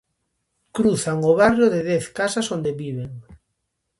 [0.75, 3.11] Cruzan o barrio de dez casas onde viven.